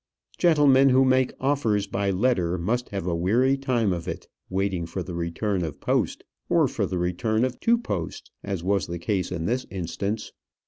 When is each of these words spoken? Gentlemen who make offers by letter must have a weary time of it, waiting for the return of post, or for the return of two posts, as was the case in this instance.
Gentlemen 0.39 0.89
who 0.89 1.05
make 1.05 1.31
offers 1.39 1.85
by 1.85 2.09
letter 2.09 2.57
must 2.57 2.89
have 2.89 3.05
a 3.05 3.15
weary 3.15 3.55
time 3.55 3.93
of 3.93 4.07
it, 4.07 4.27
waiting 4.49 4.87
for 4.87 5.03
the 5.03 5.13
return 5.13 5.63
of 5.63 5.79
post, 5.79 6.23
or 6.49 6.67
for 6.67 6.87
the 6.87 6.97
return 6.97 7.45
of 7.45 7.59
two 7.59 7.77
posts, 7.77 8.31
as 8.43 8.63
was 8.63 8.87
the 8.87 8.97
case 8.97 9.31
in 9.31 9.45
this 9.45 9.67
instance. 9.69 10.31